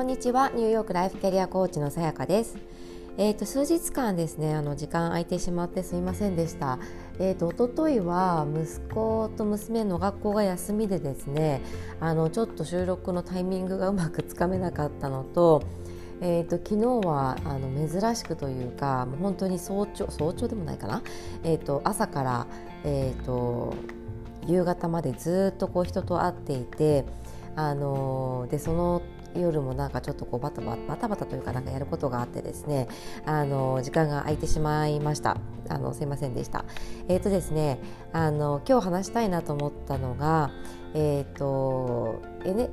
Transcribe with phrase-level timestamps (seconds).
[0.00, 2.56] こんにちはニューヨークライフキャリアコーチのさやかです
[3.18, 6.78] えーと、数日間ですねあの時間空いてしまってすいませんでした。
[7.18, 11.60] えーと、と一昨日は息子と娘の学校が休みでですね
[12.00, 15.64] あのちょっと収録のタイミングがうまくつかめなかったのと,、
[16.22, 21.02] えーと、昨日はあの珍しくというかもう本当に早朝早朝でもないかな、
[21.44, 22.46] えー、と朝から、
[22.84, 23.74] えー、と
[24.46, 27.04] 夕方までずっとこう人と会っていて。
[27.56, 29.02] あのでその
[29.34, 32.88] 夜もなんかちょっとこうバタバタバタバタというかなんかやることがあってですね
[33.24, 35.36] あの時間が空いてしまいました
[35.68, 36.64] あのすいませんでした
[37.08, 37.80] えっ、ー、とですね
[38.12, 40.50] あの今日話したいなと思ったのが
[40.94, 42.70] えっ、ー、とえね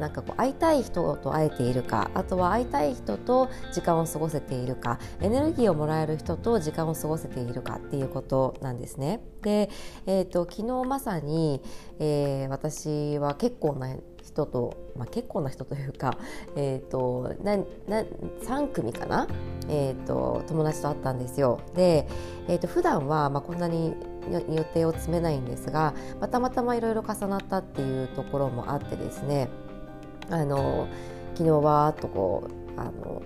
[0.00, 9.20] なんかこう会いたい人と会えているかあとは会いたい人と時間を過ごせているかエネルギーをもらえる人と時間を過ごせているかっていうことなんですね。
[9.42, 9.68] で、
[10.06, 11.62] えーと、昨日まさに、
[11.98, 13.94] えー、私は結構な
[14.32, 16.16] 人と、まあ、結構な人というか、
[16.56, 18.02] えーと、なな
[18.42, 19.26] 3組かな、
[19.68, 21.60] えーと、友達と会ったんですよ。
[21.74, 22.06] で、
[22.48, 23.94] えーと、普段はま、あ、こんなに
[24.48, 29.48] 予定を詰めないんですが、まあ、たまたまいろいろ重なったっていうところもあってですね
[30.28, 30.86] あの
[31.34, 33.22] 昨日はーっとこうあの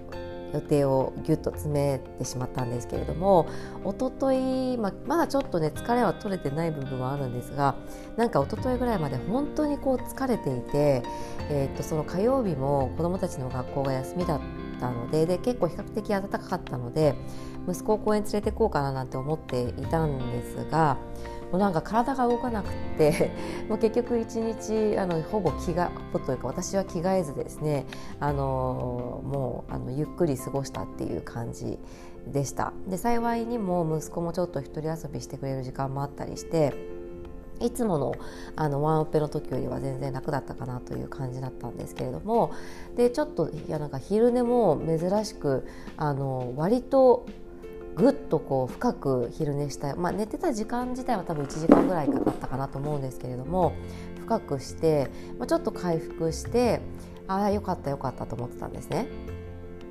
[0.54, 3.48] 予定をぎゅっと詰めてしまったんですけれども
[3.84, 7.74] 一昨日、ままだちょっとね疲れは取れてない部分はあるんですが
[8.16, 11.02] なんか一昨日ぐらいまで本当にこう疲れていて、
[11.50, 14.40] えー、とその火曜日も子どもたちの学校が休みだっ
[14.80, 17.16] たのでで結構比較的暖かかったので
[17.68, 20.98] 息子を公園連れて行こうかななんて思っていたんですが
[21.56, 23.30] うなんか体が動かなくって
[23.68, 27.86] もう結局一日あのほぼ着がほというか私は着替えずですね
[28.20, 31.78] あのもうあのゆっくり過ごしたっていう感じ
[32.26, 32.72] でした。
[32.88, 36.72] で幸いにも息子もちょっと一人遊びしてくれる時間もあったりして
[37.60, 38.14] いつもの
[38.56, 42.52] あのワンオペの時よりは全然楽だったかなという感じだったんですけれども
[42.96, 47.26] でちょっといやなんか昼寝も珍しくあの割と
[47.96, 53.72] ぐっとこう深く昼寝したい、まあ、寝てた時間自体は多分1時間ぐらいだったかなと思うんですけれども
[54.20, 56.80] 深くして、まあ、ちょっと回復して
[57.28, 59.06] ああよかったよかったと思ってたんですね。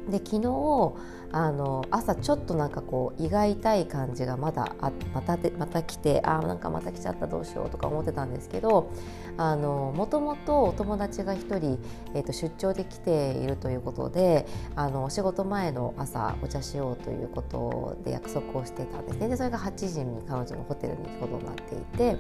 [0.09, 0.94] で昨日
[1.34, 8.92] あの朝ちょっとなんかこう胃が痛い感じがまだあまたでまた来てあなんかまた来ちゃったどうしようとか思ってたんですけど
[9.36, 11.80] あのもともとお友達が1人、
[12.14, 14.46] えーと、出張で来ているということで
[14.76, 19.28] あのお仕事前の朝お茶しようということで約束をしてたんですね。
[19.28, 22.16] でそれが8時に彼女のホテルに行くことになっていて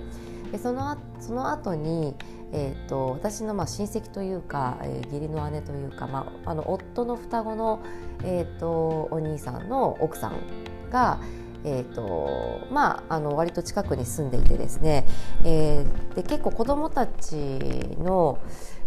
[0.53, 2.15] でそのその後に
[2.55, 7.81] えーと、私のまあ親戚というか、えー、義理の姉というか、まあ、あの夫の双子の、
[8.23, 10.33] えーと、お兄さんの奥さん
[10.91, 11.19] が、
[11.63, 15.07] えーとまあ、あの割と近くに住んでいてですね、
[15.43, 17.35] えー、で結構子どもたち
[17.97, 18.37] の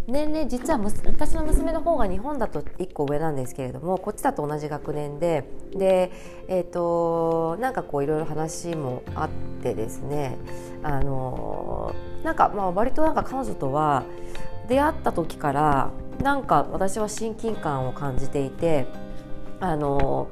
[0.07, 5.43] 年齢実は私の娘の方が日本だと1個上なんですけれどもこっちだと同じ学年で
[5.75, 6.11] で、
[6.47, 9.29] えーと、なんかこういろいろ話もあっ
[9.61, 10.37] てですね
[10.81, 14.05] あのなんかまあ割となんか彼女とは
[14.69, 15.91] 出会った時から
[16.21, 18.87] なんか私は親近感を感じていて
[19.59, 20.29] あの、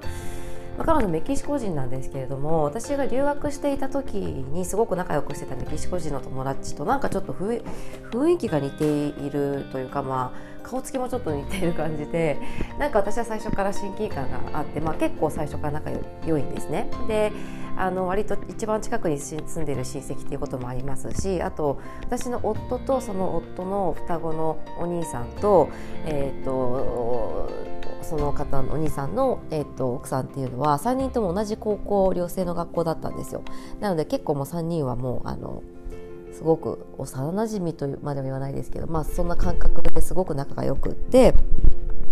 [0.84, 12.38] 彼女メキシコ人なんですけれども私が留学していた時にすごく仲良くしてたメキシコ人の友達となんかちょっと雰囲気が似ているというかまあ顔つきもちょっと似ている感じで
[12.80, 15.92] なんか私は最初から親近感があって、まあ、結構最初から仲
[16.26, 16.90] 良いんですね。
[17.08, 17.32] で
[17.78, 25.68] あの割と一番近くに住んでいる親戚ということもありますしあと私の夫とその夫の双子のお兄さんと,、
[26.06, 27.50] えーと
[28.10, 33.44] その方のお兄さんの、えーと、奥さんっていうのは3人とも同じ高校寮生の学校だったんですよ。
[33.80, 35.64] なので結構もう3人はもうあの
[36.32, 41.34] すごく幼なじみとまでは言わないですけど、まあ、そんな感覚ですごく仲が良くって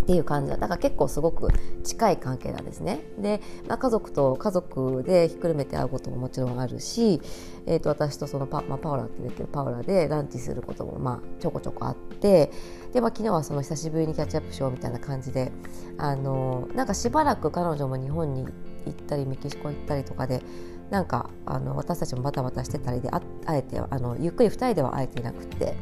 [0.03, 1.47] っていう感じだから結構すごく
[1.83, 2.99] 近い関係なんですね。
[3.17, 7.21] で、まあ、家族と家族でひっくるめて会うことももちろんあるし、
[7.65, 12.51] えー、と私とそのパ,、まあ、パオラって言うけどパオラでランチすることもまあちょこちょこあって
[12.91, 15.51] で、まあ、昨日はその久しぶりにキャッチアップしようみたいな感じで
[15.97, 18.51] あのなんかしばらく彼女も日本に行
[18.91, 20.41] ったりメキシコ行ったりとかで
[20.89, 25.75] なんかあの私たちもバタバタしてたりでああえてあのゆっくり2人では会えていなくて。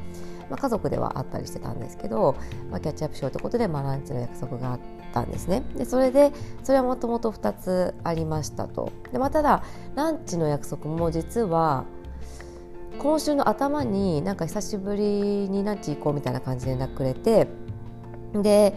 [0.51, 2.35] まあ、家族ではあったりしてたんですけど、
[2.69, 4.79] まあ、キャッチアップしようということで、まあ、ランチの約束があっ
[5.13, 5.63] たんですね。
[5.77, 6.33] でそれで
[6.63, 8.91] それはもともと2つありましたと。
[9.13, 9.63] で、まあ、ただ
[9.95, 11.85] ランチの約束も実は
[12.99, 15.03] 今週の頭になんか久しぶり
[15.49, 17.47] にランチ行こうみたいな感じで連絡くれて
[18.33, 18.75] で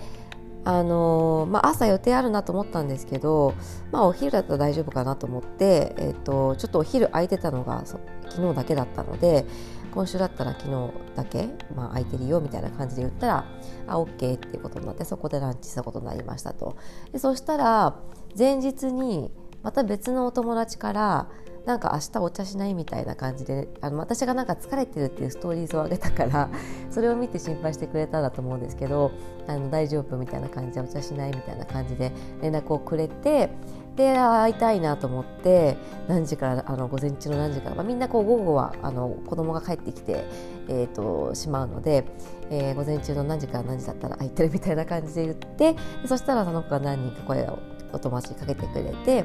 [0.66, 3.54] あのまあ、朝予定あるなと思ったんですけど、
[3.92, 8.00] まあ、お昼だったら大丈夫かなと思って、えーと、ちょっとお昼空いてたのが昨
[8.48, 9.44] 日だけだったので
[9.92, 13.46] 今週だったら昨日だけ、まあ、空いてるよみたいな感じで言ったら
[13.86, 16.76] あ OK っていうことになってそこでランチしたことになりましたと。
[17.12, 17.96] でそしたら
[18.36, 19.30] 前日に
[19.62, 21.28] また別のお友達から
[21.66, 26.50] なんか明日お茶しないみたいな感じであの私がなんか疲れてるっていうストーリーズを上げたから
[26.90, 29.10] それを見て心配してくれたんだと思うんですけど
[29.46, 32.12] あの大丈夫みたいな感じでお茶しないみたいな感じで
[32.42, 33.50] 連絡をくれて
[33.96, 35.76] で会いたいなと思って
[36.08, 40.24] 何時からあの午前中の何時から、まあ、みんなこう午後はあの子供が帰ってきて、
[40.68, 42.04] えーと、しまうので、
[42.50, 45.76] えー、午前中の何時から何時だったら 空いてるみたいな感じで言って
[46.06, 47.58] そしたらその子が何人か声を
[47.92, 49.24] お友達にかけてくれて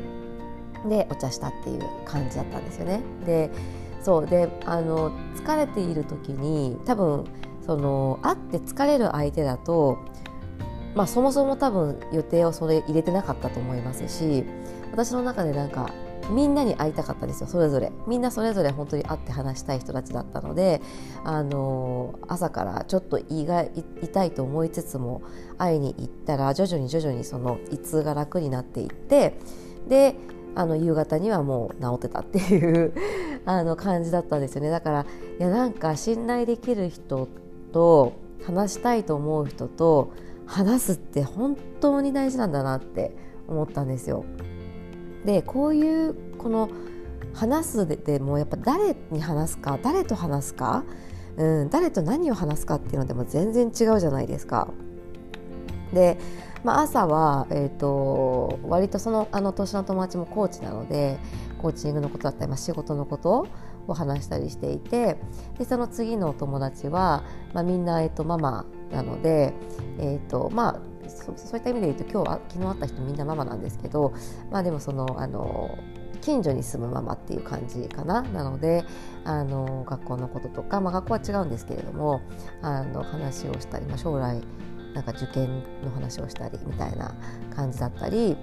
[0.87, 3.01] でお茶したっていう感じだったんですよね。
[3.25, 3.49] で
[4.01, 7.25] そうであの疲れている時に多分
[7.65, 9.99] その会って疲れる相手だと
[10.95, 14.43] まあ、そもそも多分予定をそれ入れてなかったと思いますし
[14.91, 15.93] 私の中でなんか
[16.29, 20.81] みんなに会いたかったですよそれぞれみんなそれぞれ本当に会って話したい人たちだったので
[21.23, 23.65] あの朝からちょっと胃が
[24.01, 25.23] 痛いと思いつつも
[25.57, 29.39] 会いに行ったら徐々に徐々にその胃痛が楽になっていって
[29.87, 30.15] で
[30.55, 32.93] あの夕方にはもう治ってたっていう
[33.45, 35.05] あの感じだったんですよねだから
[35.39, 37.27] いやなんか信頼できる人
[37.71, 38.13] と
[38.43, 40.11] 話したいと思う人と
[40.45, 43.15] 話すって本当に大事なんだなって
[43.47, 44.25] 思ったんですよ。
[45.25, 46.69] でこういうこの
[47.33, 50.83] 話すでもやっぱ誰に話すか誰と話すか、
[51.37, 54.69] うん、誰と何を話すかっていうのでも全然違うじゃないですか。
[55.93, 56.17] で、
[56.63, 61.17] まあ、朝は、えーと、割とそのあの年の友達もコーチなので
[61.61, 63.47] コーチングのことだったり、まあ、仕事のこと
[63.87, 65.17] を話したりしていて
[65.57, 67.23] でその次の友達は、
[67.53, 69.53] まあ、みんな、えーとママなので、
[69.99, 70.79] えーとまあ、
[71.09, 74.13] そそういった意味で言うと今日は昨日会った人みんなママなんですけど、
[74.51, 75.77] まあ、でもそのあの
[76.21, 78.21] 近所に住むママっていう感じかな。
[78.21, 78.83] なので
[79.23, 82.21] あの学校のこととか、まあ、学校は違うんですけれども
[82.61, 84.41] あの話をしたり、まあ、将来
[84.93, 87.13] なんか受験の話をしたりみたいな
[87.55, 88.37] 感じだったり。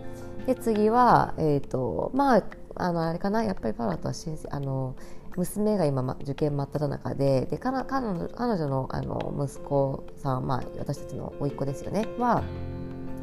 [0.47, 2.43] で次は、えーとまあ、
[2.77, 3.43] あのあれかな。
[3.43, 4.15] やっぱりパラとは
[4.51, 4.95] あの
[5.37, 7.47] 娘が今、受験真っ只中で。
[7.47, 12.07] で彼彼女彼女のあの息子さん、まあ、私たちの甥っ子ですよね。
[12.19, 12.43] は、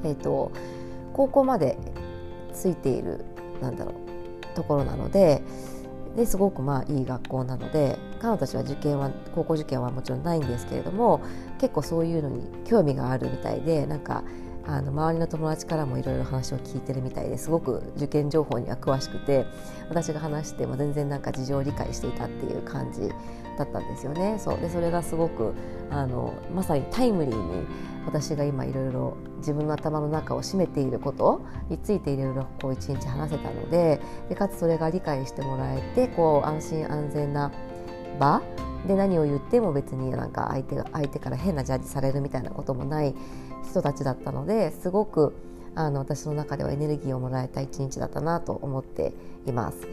[0.04, 0.52] えーと、
[1.14, 1.78] 高校まで
[2.54, 3.24] ついている
[3.62, 5.42] なんだろうところなので。
[6.16, 11.22] ですごくまあいい学校なので彼女たちは受験は高校受験はもちろんないんですけれども
[11.60, 14.24] 結構そういうのに興味があるみたいでなんか
[14.66, 19.46] あの周りの友達からもいろいろ話を聞いてるみたいですごく受験情報には詳しくて
[19.90, 23.10] 私が話しても全然なんか事情を理解していたっていう感じ
[23.58, 24.36] だったんですよね。
[24.40, 25.54] そうでそれがすごく
[25.90, 27.66] あのまさにタイムリーに
[28.06, 37.52] 私が今いろいろ自分の頭の中を占めていることについていろいろこう一日話せたのででかつそれが理解してもらえてこう安心安全な
[38.20, 38.42] 場
[38.88, 43.16] で何を言っても別になんか相手が相手から変なジャッジされるみたいなこともない
[43.70, 45.34] 人たちだったのですごく
[45.76, 49.14] あの私の中ではエネルギーをもらえた一日だったなと思って
[49.48, 49.88] います。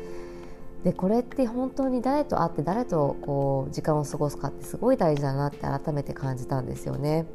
[0.85, 7.27] でこれって本当に誰と会って誰とこう時間を過ごすかってすごい大事だなって改めて感じたんですよね。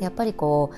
[0.00, 0.70] やっぱりこ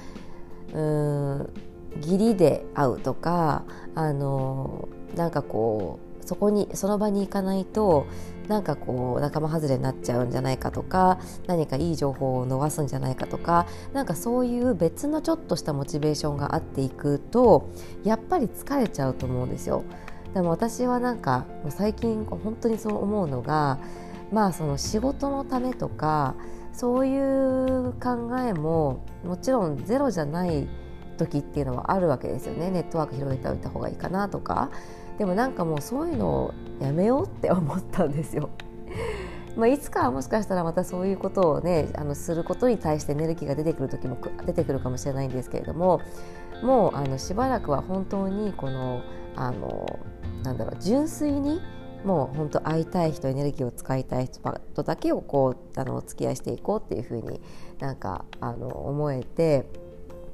[0.73, 1.51] ううん
[1.97, 3.65] 義理で会うとか
[3.95, 8.07] あのなんかこうそこにその場に行かないと
[8.47, 17.69] なんかこう仲間外れになっちゃうんじゃないかとか何かいい情報を逃すんじゃないかとかなんかそういう別のちょっとしたモチベーションがあっていくと
[18.05, 19.83] やっぱり疲れちゃうと思うんですよ。
[20.35, 23.79] でも私はなんか最近本当にそう思うのが
[24.33, 26.35] まあその仕事のためとか
[26.73, 30.69] そういう考えももちろんゼロじゃない
[31.17, 34.71] 時っていうのはあるわけですよねネットワーク広げておいた方がいいかなとか
[35.19, 38.49] でもなんかもうそういうのをやめようって思ったんですよ。
[39.57, 46.01] まあ、いつかはもしかしたらまたそういうことをねあのすることに対してエネルギーが出てくる時も出てくるかもしれないんですけれども
[46.63, 49.01] もうあのしばらくは本当にこの
[49.37, 49.99] あの
[50.43, 51.61] なんだろう純粋に
[52.05, 54.41] もう本当会いたい人エネルギーを使いたい人
[54.75, 57.41] とだけをこうあのお付き合いしていこうっていうふうに
[57.79, 59.67] なんかあの思えて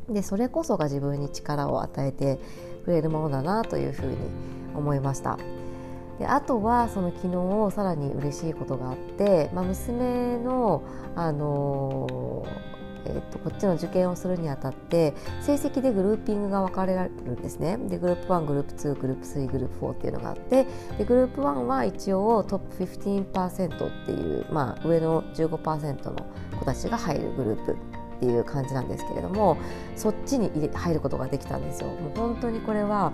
[0.09, 2.39] でそれこそが自分に力を与えて
[2.85, 4.17] くれるものだなというふうに
[4.75, 5.39] 思いました。
[6.19, 7.29] であとはその昨
[7.71, 10.83] 日さらに嬉しいことがあって、まあ、娘の、
[11.15, 12.47] あの、
[13.07, 20.67] えー、とこっちの受験をするにあたって成績でグルーピングが分かれるんですねでグループ1グループ2グループ3グループ4っていうのがあって
[20.99, 26.27] でグループ1は一応トップ15%っていう、まあ、上の15%の
[26.59, 27.73] 子たちが入るグループ
[28.17, 29.59] っていう感じなんですけれども
[29.95, 31.89] そっちに入ることができたんですよ。
[31.89, 33.13] もう本当にこれは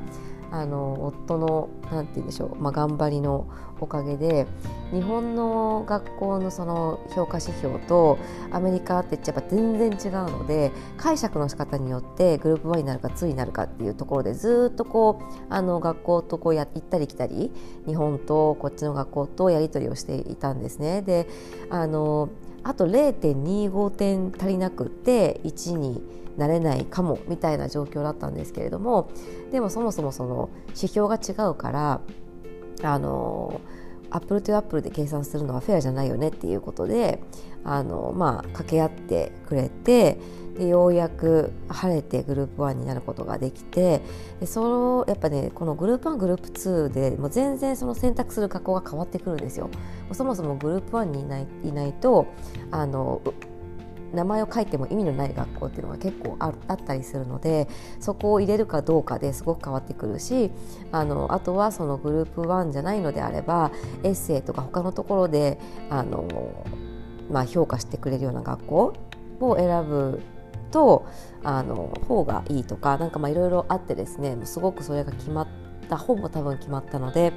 [0.53, 3.49] あの夫の何て言うんでしょう、まあ、頑張りの
[3.81, 4.47] おかげで
[4.93, 8.19] 日本の学校のその評価指標と
[8.51, 17.51] アメリカってやっぱ全然違うので解釈の仕方によってグループ1になるか2になるかっていうところでずっとこうあの学校とこうや行ったり来たり
[17.87, 21.01] 日本とこっちの学校とやり取りをしていたんですね。
[21.03, 21.27] で
[21.71, 22.29] あの
[22.65, 29.11] あと0.25点足りなくて1になれないかもみたいな状況だったんですけれども
[29.51, 32.01] でもそもそもその指標が違うから
[32.83, 33.61] あの
[34.11, 37.23] アップルとアップルで計算するのはフェアじゃないよねっていうことで
[37.65, 40.19] あの、まあ、掛け合ってくれて
[40.59, 44.03] でようやく晴れてグループ1になることができて
[44.39, 49.71] でそのやっぱねこのグループ1グループ2でもう全然その選択する学校が変わってくるんですよ。
[50.13, 52.27] そもそもグループ1にいないいないと
[52.71, 53.23] あの
[54.13, 57.69] 名前を書いても意味のない学校っていうのが結構あったりするので
[58.01, 60.51] そこを入れるかどうかですごく変わってくるし
[60.91, 65.59] あのあとはそのグループ1じゃないのであればエッセイとか他のところで
[65.91, 66.27] あの、
[67.31, 68.95] まあ、評価してくれるような学校
[69.41, 70.21] を選ぶ
[70.71, 71.07] と
[71.45, 75.49] あの方がいいとかなんかいろいろあってですねすごくそれが決まっ
[75.89, 77.33] たほぼ多分決まったので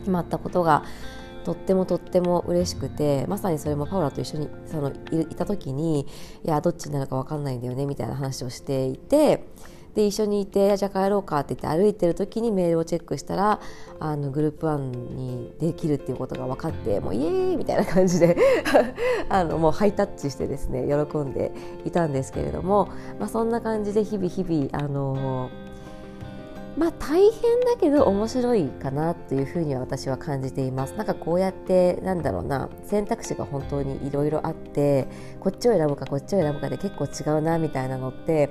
[0.00, 0.84] 決まったことが
[1.46, 6.00] とってもとっても嬉しくてまさにそれもパウラと一緒にそのいた時に
[6.44, 9.44] いやどっちになるか分かんないんだよねみたいな話をしていて
[9.94, 13.60] で一緒にいてじゃあ帰ろうかって言って歩いてる時にメールをチェックしたら
[14.00, 14.78] あのグループ1
[15.14, 18.36] にできるっていうことが分かってもうイエーイみたいな感じで
[19.30, 21.52] あのもうハイタッチしてですね喜んで
[21.84, 22.88] いたんですけれども、
[23.20, 25.48] まあ、そんな感じで日々日々あの
[26.76, 30.94] まあ大変だけど面白いかなというふうには私は感じています。
[30.94, 35.08] なんかこうやってなんだろうな選択肢が本当にいろいろあって
[35.40, 38.50] こっちを選ぶかこっちを選ぶかで結構違うなみたいなのって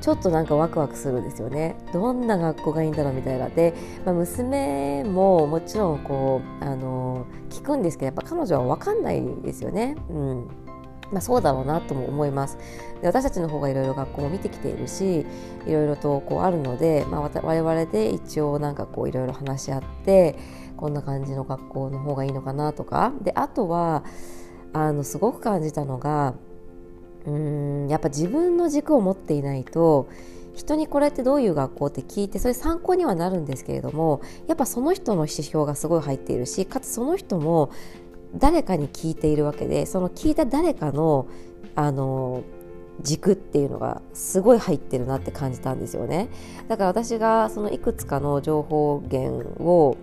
[0.00, 1.76] ちょっとなんかワクワクするんですよね。
[1.92, 3.48] どんな学校がいいんだろうみたいな。
[3.48, 3.72] で、
[4.04, 9.96] まあ、娘ももちろんこうあの聞くんですけどやっぱ彼女は分かんないですよね。
[10.10, 10.63] うん。
[11.12, 12.58] まあ、そうだろうなとも思います。
[13.00, 15.26] で私たちの方がいろいろ学校も見てきているし
[15.66, 20.36] いろいろとこうあるので、まあ、我々で一応なんかこういろいろ話し合って
[20.76, 23.12] こんな感じの学校の方がいいのかなとか。
[23.22, 24.04] であとは
[24.72, 26.34] あのすごく感じたのが
[27.26, 30.08] うんやっぱ自分の軸を持っていないと
[30.54, 37.70] 人にこれってどういう学校って聞いてそれ参考にはなるんですけれどもやっぱその人の指標がすごい入っているしかつその人も
[38.36, 41.26] 誰かに聞いているわけでその聞いた誰かの
[41.74, 42.42] あの
[43.00, 46.28] 軸っていうのがすごい入ってるなって感じたんですよね。
[46.68, 49.96] だから私がそのいくつかの情報源を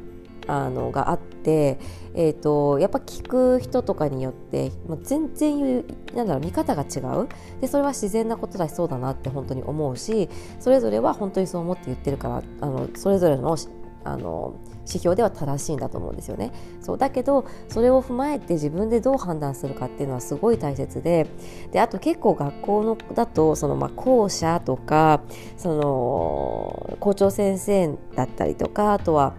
[0.47, 1.79] あのがあって、
[2.13, 7.29] えーと、やっぱ聞く人とかによってもう全然なんだろう見方が違う。
[7.61, 13.55] でそれは自然なことだしそうだなって本当に思うしそれぞれは本当にそう思って言ってるからあのそれぞれの
[14.03, 14.55] あの
[14.87, 16.51] 指標では正しいんだと思うんですよね。
[16.81, 21.27] そうだけどそれを踏まえて自分でどう判断するかっていうのはすごい大切で
[21.71, 25.21] であと結構学校のだとそのまあ校舎とか
[25.57, 29.33] その校長先生だったりとかあとは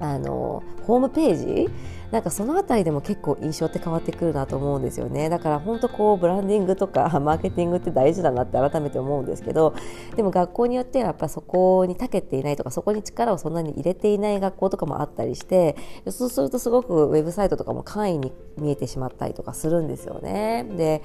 [0.00, 1.70] あのホームページ
[2.16, 9.74] なんかその辺りでも結構印象って変わってくるなと思うんですよねだから本当こうブランディングとか マーケティングって大事だなって改めて思うんですけど
[10.16, 15.76] でも学校によってはやっぱそこに長けていないとかそこに力をそんなに入れていない学校とかもあったりして
[16.08, 20.64] そうするとすごくウェブサイトとかも簡易に見えてしまったりとかするんですよね。
[20.74, 21.02] で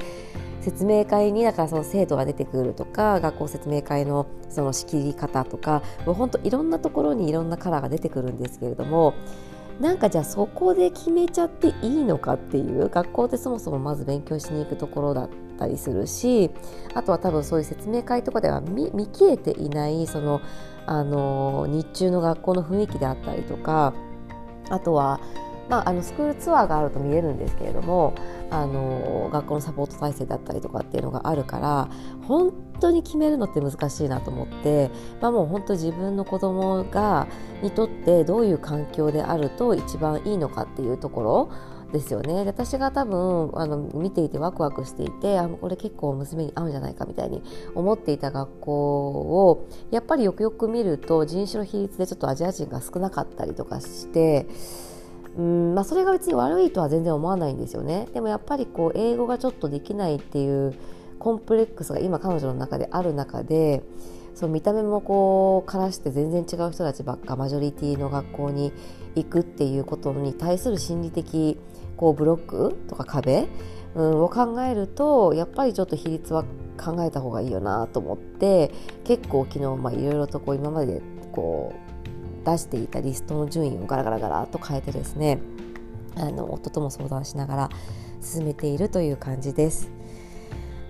[0.61, 9.13] 説明会にだからその生徒が出てくるとか学校説明会のその仕切り方とかもう本当いろんなところにいろんなカラーが出てくるんですけれども
[9.81, 16.51] なんかじゃあそこで決めちゃっていいのかっていう学校ってそもそもまず勉強しに行くところだったりするし
[16.93, 20.39] あとは多分そういう説明会とかでは見切れていないその
[20.85, 23.95] あの日中の学校の雰囲気であったりとか
[24.69, 25.19] あとは
[25.71, 28.13] まあ、あのスクールツアーがあると見えるんですけれども
[28.49, 31.87] あの学校のサポート体制だったりとかっていうのがあるから
[32.27, 32.51] 本
[32.81, 37.29] 当に決めるのって難しいなと思って、まあ、もう本当自分の子供が
[37.63, 41.51] にとってどういう環境であると一番いいのかっていうところ
[41.93, 42.43] ですよね。
[42.45, 47.41] 私が多分あの見ていてワクワクしていてあこれ結構娘に合うんじゃないかみたいに
[47.75, 49.09] 思っていた学校
[49.47, 54.47] をやっぱりよくよく見ると人種の比率でちょっとアジア人が少なかったりとかして
[55.37, 58.07] うんまあ、それが別に悪いとは全然思わないんですよね。
[58.13, 60.73] でもやっぱりこう英語がちょっとできないっていう
[61.19, 63.83] コンプレックスが今彼女の中である中で
[64.33, 68.73] そう見た目もこうからして全然違う人たちばっかマジョリティの学校に
[69.15, 71.57] 行くっていうことに対する心理的
[71.95, 73.47] こうブロックとか壁、
[73.95, 76.43] うん、を考えるとやっぱりちょっと比率は
[76.77, 78.71] 考えた方がいいよなと思って
[79.03, 81.90] 結構昨日いろいろとこう今までこう
[82.43, 85.39] 出していたリストの順位をガラガラガラと変えてですね
[86.15, 87.69] あの夫とも相談しながら
[88.21, 89.89] 進めているという感じです。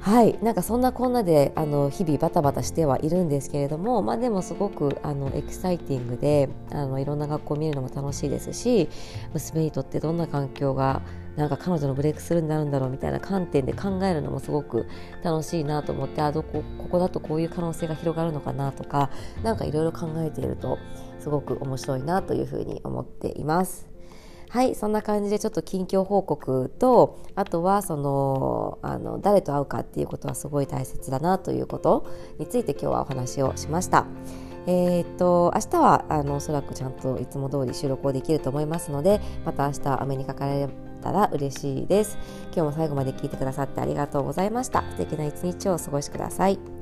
[0.02, 8.90] はいなんかそんなこんなであの日々バタバタしてはいるんですけれども、まあ、でもすごくあのエキサイティングであのいろんな学校を見るのも楽しいですし
[9.32, 11.04] 娘にとってどんな環境が
[11.36, 14.88] なんか彼女のブレイクスルーになるんだろうみたいな観点で考えるのもすごく
[15.24, 19.12] 楽しいなと思ってあどこここだとこういう可能性が広がるのかなとか
[19.44, 20.80] 何かいろいろ考えていると
[21.22, 23.88] すごく面白いなというふうに思っています。
[24.50, 32.06] はいそんな感じでちょっと近況報告とあとはそのあの誰と会うかっていうことはすごい大切だなということ
[32.38, 34.06] について今日はお話をしました。
[34.68, 40.68] えー、っと明日はあのおそらくちゃんといつも通り収録をできると思いますのでまた明日お目にかかれ
[41.02, 42.18] たら嬉しいです
[42.54, 46.81] 今日も最後まで聞いてくださってありがとうございました素敵な一日をお過ごしください